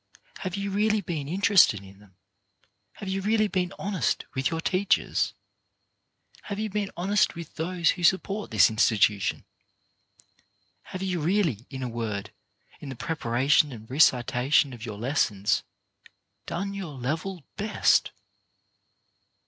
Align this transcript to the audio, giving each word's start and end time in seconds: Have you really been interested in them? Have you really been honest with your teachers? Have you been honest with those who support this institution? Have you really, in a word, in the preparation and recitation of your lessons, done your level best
Have 0.39 0.55
you 0.57 0.71
really 0.71 0.99
been 1.01 1.27
interested 1.27 1.83
in 1.83 1.99
them? 1.99 2.15
Have 2.93 3.07
you 3.07 3.21
really 3.21 3.47
been 3.47 3.71
honest 3.77 4.25
with 4.33 4.49
your 4.49 4.59
teachers? 4.59 5.35
Have 6.45 6.57
you 6.57 6.71
been 6.71 6.89
honest 6.97 7.35
with 7.35 7.53
those 7.53 7.91
who 7.91 8.03
support 8.03 8.49
this 8.49 8.71
institution? 8.71 9.45
Have 10.85 11.03
you 11.03 11.19
really, 11.19 11.67
in 11.69 11.83
a 11.83 11.87
word, 11.87 12.31
in 12.79 12.89
the 12.89 12.95
preparation 12.95 13.71
and 13.71 13.87
recitation 13.91 14.73
of 14.73 14.83
your 14.83 14.97
lessons, 14.97 15.61
done 16.47 16.73
your 16.73 16.95
level 16.95 17.43
best 17.55 18.09